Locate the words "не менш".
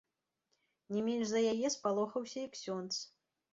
0.95-1.27